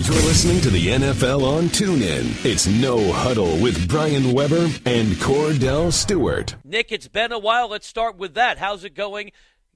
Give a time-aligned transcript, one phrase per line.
[0.00, 2.44] You're listening to the NFL on TuneIn.
[2.44, 6.54] It's No Huddle with Brian Weber and Kordell Stewart.
[6.62, 7.68] Nick, it's been a while.
[7.68, 8.58] Let's start with that.
[8.58, 9.32] How's it going,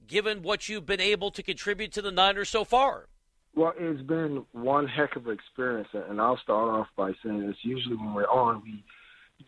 [0.07, 3.09] given what you've been able to contribute to the Niners so far?
[3.53, 7.57] Well, it's been one heck of an experience, and I'll start off by saying this.
[7.61, 8.81] Usually, when we're on, we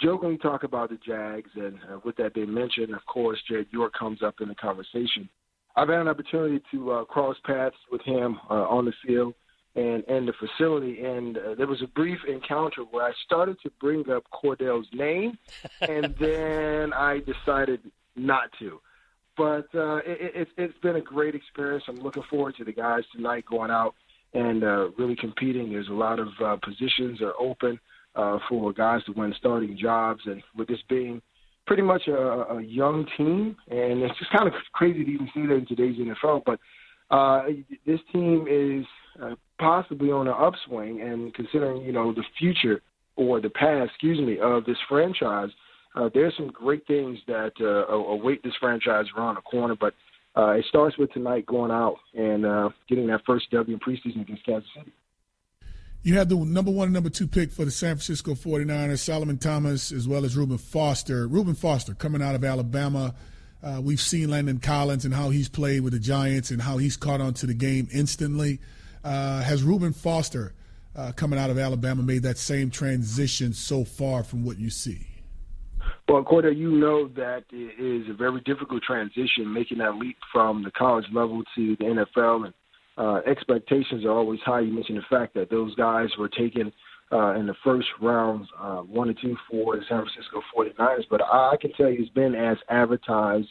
[0.02, 3.94] jokingly talk about the Jags, and uh, with that being mentioned, of course, Jed York
[3.98, 5.30] comes up in the conversation.
[5.78, 9.36] I've had an opportunity to uh, cross paths with him uh, on the field
[9.76, 11.04] and and the facility.
[11.04, 15.38] And uh, there was a brief encounter where I started to bring up Kordell's name,
[15.82, 17.82] and then I decided
[18.16, 18.80] not to.
[19.38, 21.84] But uh, it, it, it's been a great experience.
[21.88, 23.96] I'm looking forward to the guys tonight going out
[24.34, 25.72] and uh, really competing.
[25.72, 27.80] There's a lot of uh, positions are open
[28.16, 31.22] uh, for guys to win starting jobs, and with this being
[31.68, 32.16] pretty much a,
[32.54, 35.98] a young team, and it's just kind of crazy to even see that in today's
[35.98, 36.44] NFL.
[36.46, 36.60] But
[37.10, 37.44] uh,
[37.86, 38.86] this team is
[39.22, 42.82] uh, possibly on an upswing, and considering you know the future
[43.16, 45.50] or the past, excuse me, of this franchise,
[45.96, 49.76] uh, there's some great things that uh, await this franchise around the corner.
[49.80, 49.94] But
[50.36, 54.22] uh, it starts with tonight going out and uh, getting that first W in preseason
[54.22, 54.92] against Kansas City.
[56.04, 59.40] You have the number one and number two pick for the San Francisco 49ers, Solomon
[59.40, 61.28] Thomas, as well as Reuben Foster.
[61.28, 63.16] Reuben Foster coming out of Alabama.
[63.64, 66.96] Uh, we've seen Landon Collins and how he's played with the Giants and how he's
[66.96, 68.60] caught on to the game instantly.
[69.06, 70.54] Uh, has Reuben Foster,
[70.96, 75.06] uh, coming out of Alabama, made that same transition so far from what you see?
[76.10, 80.64] Well, Corda, you know that it is a very difficult transition making that leap from
[80.64, 82.54] the college level to the NFL, and
[82.98, 84.62] uh, expectations are always high.
[84.62, 86.74] You mentioned the fact that those guys were taken
[87.12, 91.22] uh, in the first rounds, uh, one and two for the San Francisco 49ers, but
[91.24, 93.50] I can tell you it's been as advertised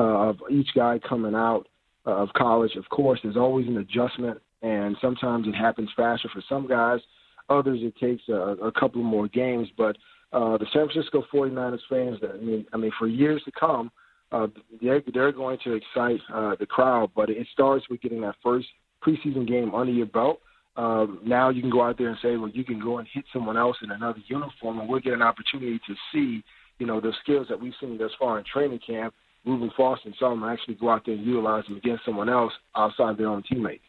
[0.00, 1.68] uh, of each guy coming out
[2.06, 2.74] uh, of college.
[2.76, 7.00] Of course, there's always an adjustment and sometimes it happens faster for some guys.
[7.48, 9.68] Others, it takes a, a couple more games.
[9.76, 9.96] But
[10.32, 13.90] uh, the San Francisco 49ers fans, I mean, I mean, for years to come,
[14.32, 14.48] uh,
[14.82, 17.10] they're, they're going to excite uh, the crowd.
[17.14, 18.66] But it starts with getting that first
[19.06, 20.40] preseason game under your belt.
[20.76, 23.24] Um, now you can go out there and say, well, you can go and hit
[23.32, 26.42] someone else in another uniform, and we'll get an opportunity to see,
[26.78, 29.14] you know, the skills that we've seen thus far in training camp.
[29.46, 33.16] Reuben Foster and Solomon actually go out there and utilize them against someone else outside
[33.16, 33.80] their own teammate.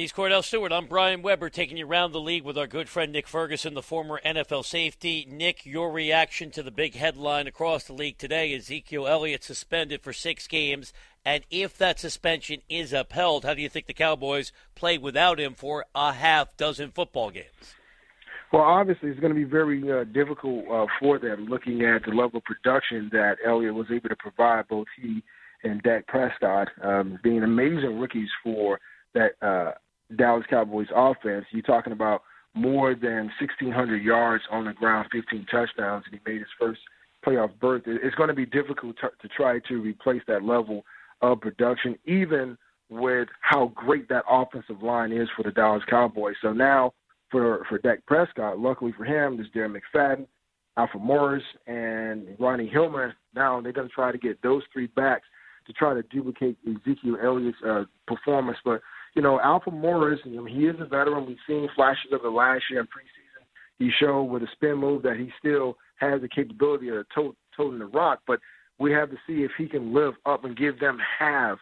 [0.00, 0.72] He's Kordell Stewart.
[0.72, 3.82] I'm Brian Weber taking you around the league with our good friend Nick Ferguson, the
[3.82, 5.28] former NFL safety.
[5.30, 10.14] Nick, your reaction to the big headline across the league today Ezekiel Elliott suspended for
[10.14, 10.94] six games.
[11.22, 15.52] And if that suspension is upheld, how do you think the Cowboys play without him
[15.52, 17.74] for a half dozen football games?
[18.54, 22.12] Well, obviously, it's going to be very uh, difficult uh, for them looking at the
[22.12, 25.22] level of production that Elliott was able to provide, both he
[25.62, 28.80] and Dak Prescott, um, being amazing rookies for
[29.12, 29.72] that uh,
[30.16, 31.46] Dallas Cowboys offense.
[31.50, 32.22] You're talking about
[32.54, 36.80] more than 1,600 yards on the ground, 15 touchdowns, and he made his first
[37.24, 37.82] playoff berth.
[37.86, 40.84] It's going to be difficult to, to try to replace that level
[41.22, 42.56] of production, even
[42.88, 46.34] with how great that offensive line is for the Dallas Cowboys.
[46.42, 46.92] So now
[47.30, 50.26] for for Dak Prescott, luckily for him, there's Darren McFadden,
[50.76, 53.12] Alfred Morris, and Ronnie Hillman.
[53.34, 55.26] Now they're going to try to get those three backs
[55.66, 58.58] to try to duplicate Ezekiel Elliott's uh, performance.
[58.64, 58.80] But
[59.14, 61.26] you know, Alfred Morris, you know, he is a veteran.
[61.26, 63.44] We've seen flashes of it last year in preseason.
[63.78, 67.78] He showed with a spin move that he still has the capability of to- toting
[67.78, 68.40] the rock, but
[68.78, 71.58] we have to see if he can live up and give them half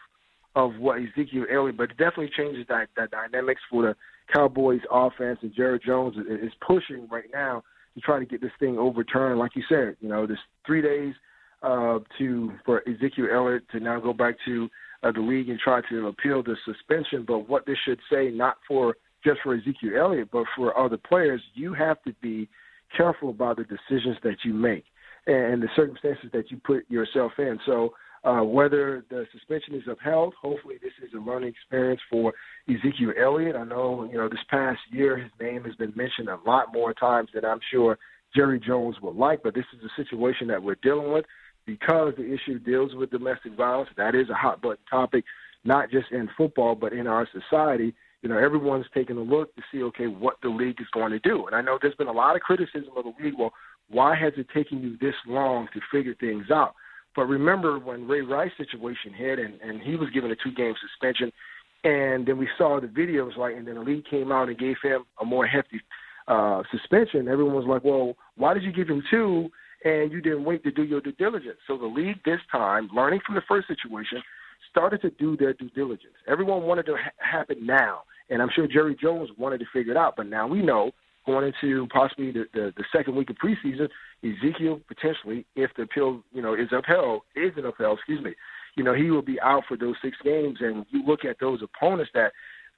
[0.55, 1.77] of what Ezekiel Elliott.
[1.77, 3.97] But it definitely changes that, that dynamics for the
[4.35, 7.63] Cowboys offense, and Jerry Jones is pushing right now
[7.95, 9.39] to try to get this thing overturned.
[9.39, 11.15] Like you said, you know, there's three days
[11.63, 14.69] uh, to for Ezekiel Elliott to now go back to
[15.03, 17.25] uh, the league and try to appeal the suspension.
[17.27, 21.43] But what this should say, not for just for Ezekiel Elliott, but for other players,
[21.55, 22.49] you have to be
[22.97, 24.85] careful about the decisions that you make
[25.27, 27.59] and the circumstances that you put yourself in.
[27.67, 27.93] So
[28.25, 32.33] uh, whether the suspension is upheld, hopefully this is a learning experience for
[32.69, 33.57] Ezekiel Elliott.
[33.57, 36.95] I know, you know, this past year his name has been mentioned a lot more
[36.95, 37.99] times than I'm sure
[38.35, 41.25] Jerry Jones would like, but this is a situation that we're dealing with
[41.69, 43.91] because the issue deals with domestic violence.
[43.99, 45.23] That is a hot button topic,
[45.65, 47.95] not just in football, but in our society.
[48.23, 51.19] You know, everyone's taking a look to see, okay, what the league is going to
[51.19, 51.47] do.
[51.47, 53.35] And I know there's been a lot of criticism of the league.
[53.39, 53.53] Well,
[53.91, 56.75] why has it taken you this long to figure things out?
[57.15, 60.75] But remember when Ray Rice situation hit and, and he was given a two game
[60.81, 61.31] suspension
[61.85, 64.77] and then we saw the videos like and then the league came out and gave
[64.83, 65.81] him a more hefty
[66.27, 69.49] uh suspension, everyone was like, Well, why did you give him two
[69.85, 71.59] and you didn't wait to do your due diligence.
[71.67, 74.23] So the league this time, learning from the first situation,
[74.71, 76.15] started to do their due diligence.
[76.27, 79.97] Everyone wanted to ha- happen now, and I'm sure Jerry Jones wanted to figure it
[79.97, 80.15] out.
[80.17, 80.93] But now we know
[81.27, 83.89] going into possibly the, the, the second week of preseason,
[84.25, 87.99] Ezekiel potentially, if the appeal you know is upheld, is it upheld?
[87.99, 88.35] Excuse me.
[88.77, 91.61] You know he will be out for those six games, and you look at those
[91.63, 92.33] opponents that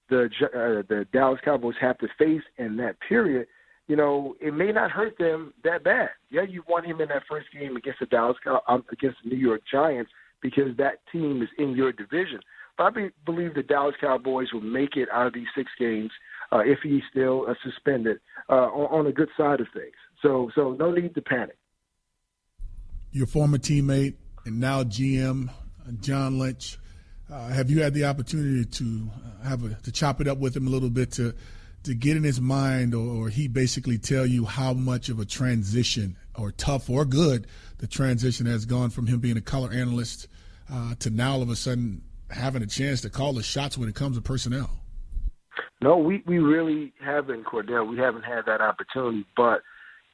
[0.09, 3.47] the uh, the Dallas Cowboys have to face in that period
[3.91, 6.11] you know, it may not hurt them that bad.
[6.31, 8.37] Yeah, you won him in that first game against the Dallas
[8.69, 12.39] um, against the New York Giants because that team is in your division.
[12.79, 16.13] But I be, believe the Dallas Cowboys will make it out of these six games
[16.53, 19.97] uh, if he's still uh, suspended uh, on, on the good side of things.
[20.23, 21.57] So, so no need to panic.
[23.11, 24.15] Your former teammate
[24.45, 25.51] and now GM
[26.01, 26.79] John Lynch.
[27.29, 29.11] Uh, have you had the opportunity to
[29.43, 31.35] uh, have a, to chop it up with him a little bit to
[31.85, 35.25] to get in his mind or, or, he basically tell you how much of a
[35.25, 37.47] transition or tough or good
[37.79, 40.29] the transition has gone from him being a color analyst
[40.73, 43.89] uh, to now all of a sudden having a chance to call the shots when
[43.89, 44.71] it comes to personnel.
[45.83, 47.89] No we, we really haven't Kordell.
[47.89, 49.25] We haven't had that opportunity.
[49.37, 49.63] But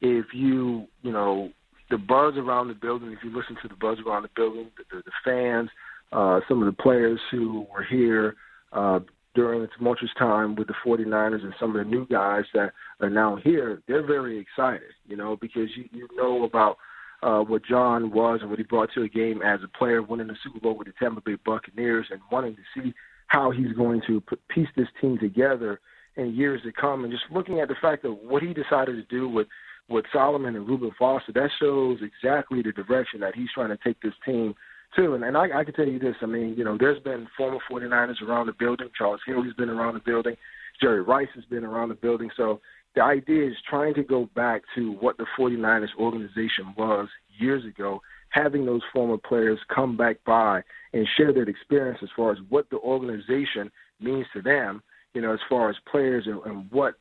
[0.01, 1.51] if you you know
[1.89, 4.97] the buzz around the building if you listen to the buzz around the building the,
[4.97, 5.69] the, fans
[6.11, 8.35] uh, some of the players who were here
[8.73, 8.99] uh,
[9.37, 13.09] during the tumultuous time with the 49ers and some of the new guys that are
[13.09, 16.77] now here, they're very excited, you know, because you, you know about
[17.21, 20.25] uh, what John was and what he brought to a game as a player, winning
[20.25, 22.95] the Super Bowl with the Tampa Bay Buccaneers and wanting to see
[23.27, 25.81] how he's going to piece this team together
[26.15, 27.03] in years to come.
[27.03, 29.45] And just looking at the fact of what he decided to do with,
[29.87, 34.01] with Solomon and Reuben Foster, that shows exactly the direction that he's trying to take
[34.01, 34.55] this team–
[34.97, 35.15] too.
[35.15, 36.15] And, and I, I can tell you this.
[36.21, 38.89] I mean, you know, there's been former 49ers around the building.
[38.97, 40.35] Charles Haley's been around the building.
[40.81, 42.29] Jerry Rice has been around the building.
[42.35, 42.59] So
[42.95, 47.07] the idea is trying to go back to what the 49ers organization was
[47.37, 50.61] years ago, having those former players come back by
[50.93, 54.81] and share their experience as far as what the organization means to them,
[55.13, 56.95] you know, as far as players and, and what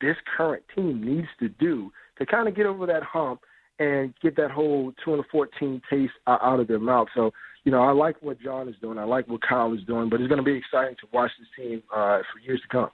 [0.00, 3.40] this current team needs to do to kind of get over that hump
[3.80, 7.08] and get that whole 214 taste out of their mouth.
[7.14, 7.32] So,
[7.64, 8.98] you know, I like what John is doing.
[8.98, 11.48] I like what Kyle is doing, but it's going to be exciting to watch this
[11.56, 12.90] team uh, for years to come.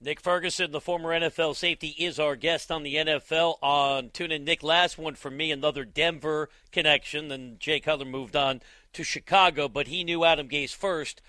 [0.00, 4.44] Nick Ferguson, the former NFL safety, is our guest on the NFL on TuneIn.
[4.44, 7.26] Nick, last one for me, another Denver connection.
[7.26, 8.62] Then Jay Cutler moved on
[8.92, 11.20] to Chicago, but he knew Adam Gase first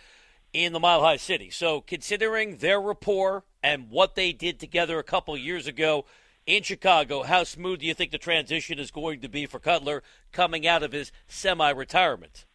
[0.54, 1.50] in the Mile High City.
[1.50, 6.06] So, considering their rapport and what they did together a couple years ago,
[6.50, 10.02] in Chicago, how smooth do you think the transition is going to be for Cutler
[10.32, 12.46] coming out of his semi-retirement?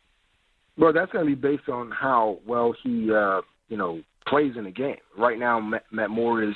[0.77, 4.65] Well, that's going to be based on how well he, uh, you know, plays in
[4.65, 4.97] the game.
[5.17, 6.55] Right now, Matt, Matt Moore is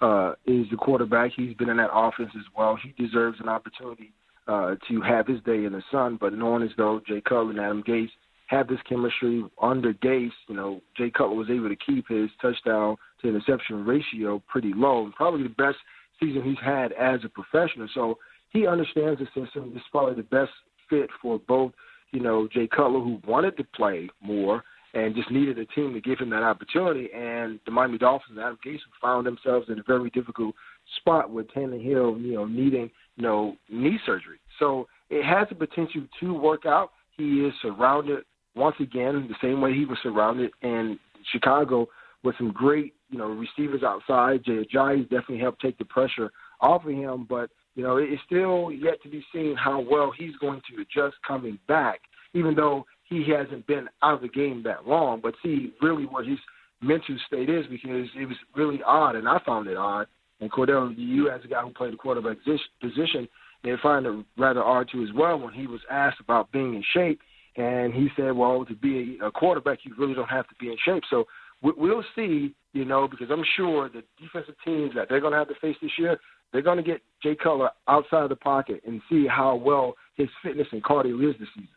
[0.00, 1.32] uh, is the quarterback.
[1.36, 2.78] He's been in that offense as well.
[2.82, 4.12] He deserves an opportunity
[4.46, 6.16] uh, to have his day in the sun.
[6.18, 8.10] But knowing as though Jay Cutler and Adam Gase
[8.46, 12.96] have this chemistry under Gase, you know, Jay Cutler was able to keep his touchdown
[13.20, 15.10] to interception ratio pretty low.
[15.14, 15.76] Probably the best–
[16.20, 17.88] season he's had as a professional.
[17.94, 18.18] So
[18.50, 19.72] he understands the system.
[19.74, 20.50] Is probably the best
[20.88, 21.72] fit for both,
[22.12, 24.62] you know, Jay Cutler, who wanted to play more
[24.94, 28.40] and just needed a team to give him that opportunity, and the Miami Dolphins and
[28.40, 30.54] Adam Gase found themselves in a very difficult
[30.96, 34.38] spot with Tannehill, you know, needing, you know, knee surgery.
[34.58, 36.92] So it has the potential to work out.
[37.16, 38.24] He is surrounded
[38.56, 40.98] once again the same way he was surrounded in
[41.32, 41.86] Chicago
[42.22, 44.44] with some great, you know, receivers outside.
[44.44, 46.30] Jay Ajayi definitely helped take the pressure
[46.60, 50.34] off of him, but you know, it's still yet to be seen how well he's
[50.40, 52.00] going to adjust coming back,
[52.34, 55.20] even though he hasn't been out of the game that long.
[55.22, 56.38] But see really what his
[56.82, 60.08] mental state is because it was really odd, and I found it odd.
[60.40, 62.38] And Kordell, you as a guy who played the quarterback
[62.80, 63.28] position,
[63.62, 66.84] they find it rather odd too as well when he was asked about being in
[66.92, 67.20] shape,
[67.56, 70.76] and he said, "Well, to be a quarterback, you really don't have to be in
[70.84, 71.26] shape." So
[71.62, 75.48] we'll see, you know, because I'm sure the defensive teams that they're going to have
[75.48, 76.18] to face this year,
[76.52, 80.28] they're going to get Jay Cutler outside of the pocket and see how well his
[80.42, 81.68] fitness and cardio is this season.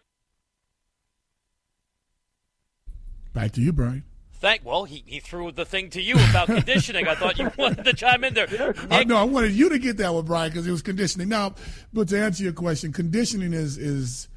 [3.33, 4.03] Back to you, Brian.
[4.33, 4.65] Thank.
[4.65, 7.07] Well, he, he threw the thing to you about conditioning.
[7.07, 8.47] I thought you wanted to chime in there.
[8.47, 11.29] Nick, I, no, I wanted you to get that one, Brian, because it was conditioning.
[11.29, 11.53] Now,
[11.93, 14.27] but to answer your question, conditioning is is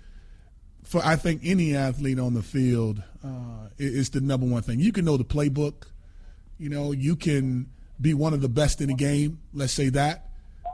[0.85, 4.81] for I think any athlete on the field uh, is the number one thing.
[4.81, 5.87] You can know the playbook.
[6.59, 7.69] You know, you can
[8.00, 9.41] be one of the best in the game.
[9.53, 10.29] Let's say that.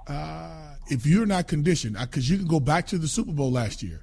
[0.07, 3.83] Uh, if you're not conditioned, because you can go back to the Super Bowl last
[3.83, 4.03] year.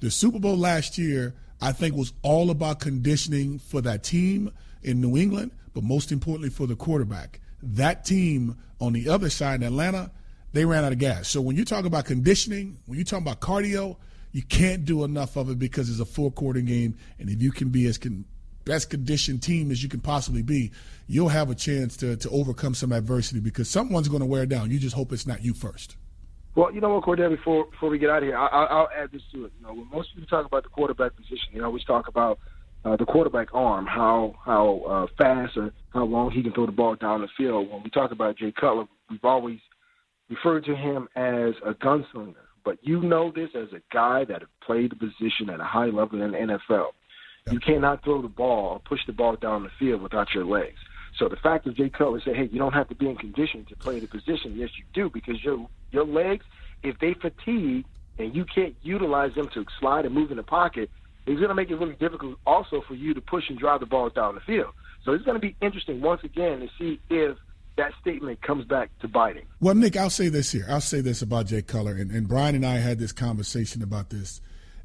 [0.00, 5.00] The Super Bowl last year, I think, was all about conditioning for that team in
[5.00, 7.40] New England, but most importantly for the quarterback.
[7.62, 10.10] That team on the other side in Atlanta,
[10.52, 11.28] they ran out of gas.
[11.28, 13.96] So when you talk about conditioning, when you talk about cardio,
[14.32, 17.52] You can't do enough of it because it's a four quarter game, and if you
[17.52, 18.24] can be as con-
[18.64, 20.72] best conditioned team as you can possibly be,
[21.06, 24.70] you'll have a chance to to overcome some adversity because someone's going to wear down.
[24.70, 25.96] You just hope it's not you first.
[26.54, 29.10] Well, you know what, Kordell, before before we get out of here, I, will add
[29.12, 29.52] this to it.
[29.58, 32.38] You know, when most people talk about the quarterback position, they always talk about
[32.84, 36.72] uh, the quarterback arm, how how uh, fast or how long he can throw the
[36.72, 37.70] ball down the field.
[37.70, 39.60] When we talk about Jay Cutler, we've always
[40.28, 42.34] referred to him as a gunslinger.
[42.64, 45.86] But you know this as a guy that has played the position at a high
[45.86, 46.88] level in the NFL.
[47.50, 50.78] You cannot throw the ball or push the ball down the field without your legs.
[51.18, 53.64] So the fact that Jay Cutler said, "Hey, you don't have to be in condition
[53.66, 56.44] to play the position," yes, you do because your your legs,
[56.82, 57.84] if they fatigue
[58.18, 60.90] and you can't utilize them to slide and move in the pocket,
[61.26, 63.86] it's going to make it really difficult also for you to push and drive the
[63.86, 64.72] ball down the field.
[65.04, 67.36] So it's going to be interesting once again to see if
[67.76, 69.46] that statement comes back to biting.
[69.60, 70.66] Well, Nick, I'll say this here.
[70.68, 74.10] I'll say this about Jay Cutler, and, and Brian and I had this conversation about
[74.10, 74.40] this.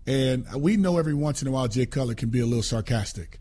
[0.06, 3.40] And we know every once in a while Jay Cutler can be a little sarcastic.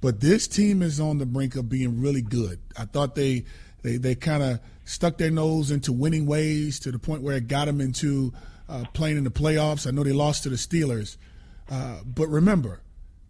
[0.00, 2.60] But this team is on the brink of being really good.
[2.76, 3.44] I thought they
[3.82, 7.48] they, they kind of stuck their nose into winning ways to the point where it
[7.48, 8.32] got them into
[8.68, 9.86] uh, playing in the playoffs.
[9.86, 11.16] I know they lost to the Steelers.
[11.70, 12.80] Uh, but remember,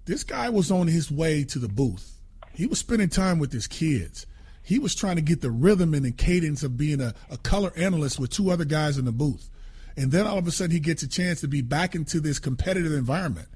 [0.05, 2.21] this guy was on his way to the booth.
[2.53, 4.27] He was spending time with his kids.
[4.67, 7.73] He was trying to get the rhythm and the cadence of being a, a color
[7.77, 9.49] analyst with two other guys in the booth.
[9.97, 12.41] And then all of a sudden he gets a chance to be back into this
[12.41, 13.47] competitive environment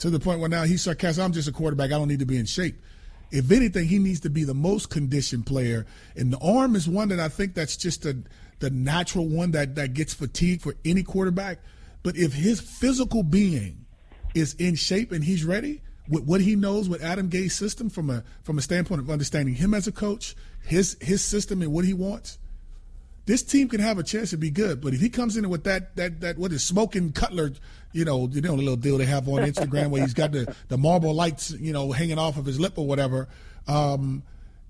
[0.00, 1.24] to the point where now he's sarcastic.
[1.24, 1.86] I'm just a quarterback.
[1.86, 2.82] I don't need to be in shape.
[3.30, 5.86] If anything, he needs to be the most conditioned player.
[6.14, 8.18] And the arm is one that I think that's just a,
[8.58, 11.60] the natural one that, that gets fatigued for any quarterback.
[12.02, 13.86] But if his physical being
[14.34, 18.10] is in shape and he's ready with what he knows with Adam Gase' system from
[18.10, 21.84] a from a standpoint of understanding him as a coach, his his system and what
[21.84, 22.38] he wants,
[23.26, 24.80] this team can have a chance to be good.
[24.80, 27.52] But if he comes in with that that that what is smoking Cutler,
[27.92, 30.54] you know, you know the little deal they have on Instagram where he's got the
[30.68, 33.28] the Marlboro Lights, you know, hanging off of his lip or whatever.
[33.66, 34.22] Um,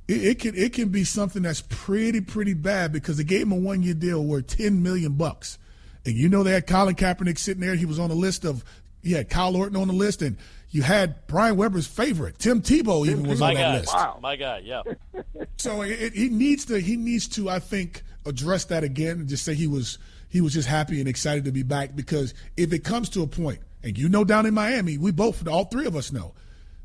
[0.09, 3.53] it, it, can it can be something that's pretty pretty bad because they gave him
[3.53, 5.57] a one year deal worth ten million bucks,
[6.05, 7.77] and you know they had Colin Kaepernick sitting there.
[7.77, 8.65] He was on the list of
[9.05, 10.37] he had Kyle Orton on the list, and
[10.71, 13.95] you had Brian Weber's favorite, Tim Tebow, even was on that list.
[13.95, 14.83] Wow, my God, yeah.
[15.57, 19.45] so it, he needs to he needs to I think address that again and just
[19.45, 19.99] say he was
[20.29, 23.27] he was just happy and excited to be back because if it comes to a
[23.27, 26.35] point, and you know down in Miami, we both all three of us know.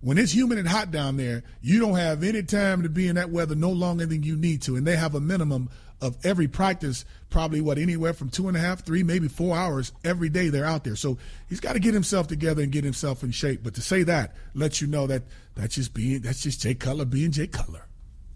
[0.03, 3.15] When it's humid and hot down there, you don't have any time to be in
[3.15, 4.75] that weather no longer than you need to.
[4.75, 5.69] And they have a minimum
[6.01, 9.93] of every practice, probably what anywhere from two and a half, three, maybe four hours
[10.03, 10.97] every day they're out there.
[10.97, 11.17] So
[11.47, 13.61] he's got to get himself together and get himself in shape.
[13.63, 15.23] But to say that lets you know that
[15.55, 17.85] that's just being that's just Jay Cutler being Jay Cutler.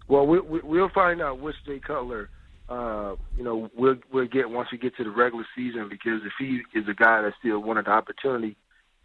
[0.08, 2.30] Well, we, we, we'll find out which Jay Cutler,
[2.70, 6.32] uh, you know, we'll we'll get once we get to the regular season because if
[6.38, 8.56] he is a guy that still wanted the opportunity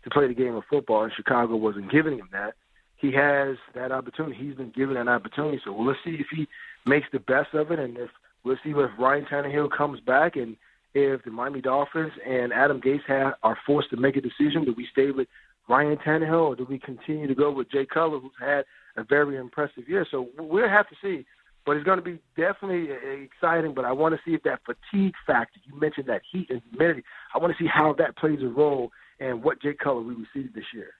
[0.04, 2.54] to play the game of football and Chicago wasn't giving him that,
[2.98, 4.36] he has that opportunity.
[4.36, 5.60] He's been given an opportunity.
[5.64, 6.48] So well, let's see if he
[6.86, 8.10] makes the best of it and if
[8.44, 10.58] We'll see if Ryan Tannehill comes back and
[10.94, 14.66] if the Miami Dolphins and Adam Gase have, are forced to make a decision.
[14.66, 15.28] Do we stay with
[15.70, 18.66] Ryan Tannehill or do we continue to go with Jay Cutler, who's had
[18.98, 20.06] a very impressive year?
[20.12, 21.26] So we'll have to see.
[21.66, 22.90] But it's going to be definitely
[23.24, 23.74] exciting.
[23.74, 27.04] But I want to see if that fatigue factor, you mentioned that heat and humidity,
[27.34, 30.56] I want to see how that plays a role and what Jay Cutler we received
[30.56, 30.92] this year.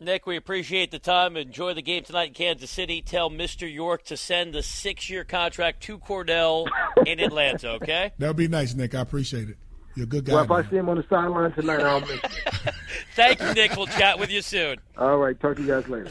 [0.00, 1.36] Nick, we appreciate the time.
[1.36, 3.00] Enjoy the game tonight in Kansas City.
[3.00, 3.72] Tell Mr.
[3.72, 6.66] York to send the six year contract to Kordell
[7.06, 8.12] in Atlanta, okay?
[8.18, 8.94] That would be nice, Nick.
[8.94, 9.56] I appreciate it.
[9.94, 10.34] You're a good guy.
[10.34, 10.64] Well, if man.
[10.64, 12.20] I see him on the sideline tonight, I'll miss
[13.14, 13.76] Thank you, Nick.
[13.76, 14.78] We'll chat with you soon.
[14.98, 15.38] All right.
[15.38, 16.10] Talk to you guys later.